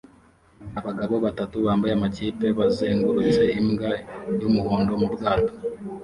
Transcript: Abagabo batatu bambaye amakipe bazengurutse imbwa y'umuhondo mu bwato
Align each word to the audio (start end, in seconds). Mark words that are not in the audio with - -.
Abagabo 0.79 1.15
batatu 1.25 1.55
bambaye 1.65 1.93
amakipe 1.95 2.47
bazengurutse 2.59 3.43
imbwa 3.59 3.91
y'umuhondo 4.39 4.91
mu 5.01 5.07
bwato 5.13 5.53